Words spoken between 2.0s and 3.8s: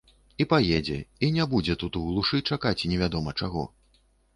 у глушы чакаць невядома чаго.